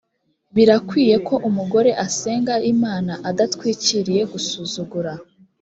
[0.55, 5.13] birakwiriye ko umugore asenga imana adatwikiriye gusuzugura